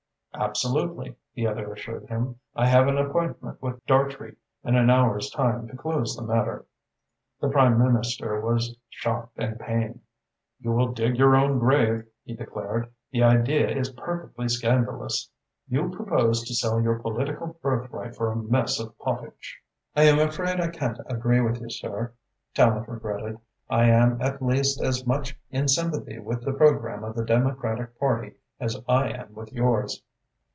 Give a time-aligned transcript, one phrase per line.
[0.33, 2.39] "Absolutely," the other assured him.
[2.55, 6.65] "I have an appointment with Dartrey in an hour's time to close the matter."
[7.39, 9.99] The Prime Minister was shocked and pained.
[10.59, 12.89] "You will dig your own grave," he declared.
[13.11, 15.29] "The idea is perfectly scandalous.
[15.67, 19.59] You propose to sell your political birthright for a mess of pottage."
[19.95, 22.13] "I am afraid I can't agree with you, sir,"
[22.55, 23.37] Tallente regretted.
[23.69, 28.33] "I am at least as much in sympathy with the programme of the Democratic Party
[28.59, 30.01] as I am with yours."